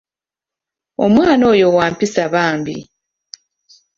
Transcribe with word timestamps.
Omwana 1.05 1.43
oyo 1.53 1.67
wa 1.75 1.85
mpisa 1.93 2.23
bambi! 2.33 2.77